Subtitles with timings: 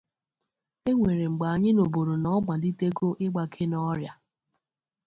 [0.89, 4.13] E nwere mgbe anyị nụburu na ọ malitego ịgbake n’ọrịa